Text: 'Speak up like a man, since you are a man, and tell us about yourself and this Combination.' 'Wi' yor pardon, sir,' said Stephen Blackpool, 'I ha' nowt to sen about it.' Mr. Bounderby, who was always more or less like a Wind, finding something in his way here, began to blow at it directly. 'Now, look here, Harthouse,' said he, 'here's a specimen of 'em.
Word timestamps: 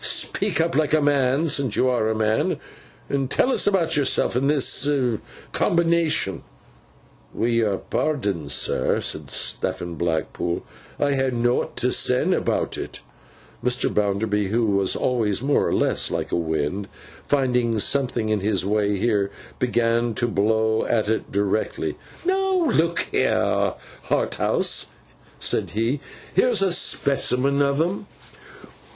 'Speak 0.03 0.59
up 0.59 0.73
like 0.73 0.95
a 0.95 0.99
man, 0.99 1.47
since 1.47 1.75
you 1.75 1.87
are 1.87 2.09
a 2.09 2.15
man, 2.15 2.57
and 3.07 3.29
tell 3.29 3.51
us 3.51 3.67
about 3.67 3.95
yourself 3.95 4.35
and 4.35 4.49
this 4.49 4.89
Combination.' 5.51 6.41
'Wi' 7.35 7.47
yor 7.49 7.77
pardon, 7.77 8.49
sir,' 8.49 8.99
said 8.99 9.29
Stephen 9.29 9.93
Blackpool, 9.93 10.63
'I 10.99 11.13
ha' 11.13 11.31
nowt 11.31 11.77
to 11.77 11.91
sen 11.91 12.33
about 12.33 12.79
it.' 12.79 13.01
Mr. 13.63 13.93
Bounderby, 13.93 14.47
who 14.47 14.75
was 14.75 14.95
always 14.95 15.43
more 15.43 15.67
or 15.67 15.73
less 15.75 16.09
like 16.09 16.31
a 16.31 16.35
Wind, 16.35 16.87
finding 17.23 17.77
something 17.77 18.29
in 18.29 18.39
his 18.39 18.65
way 18.65 18.97
here, 18.97 19.29
began 19.59 20.15
to 20.15 20.27
blow 20.27 20.83
at 20.83 21.09
it 21.09 21.31
directly. 21.31 21.95
'Now, 22.25 22.71
look 22.71 23.01
here, 23.11 23.75
Harthouse,' 24.09 24.87
said 25.39 25.69
he, 25.69 25.99
'here's 26.33 26.63
a 26.63 26.71
specimen 26.71 27.61
of 27.61 27.79
'em. 27.79 28.07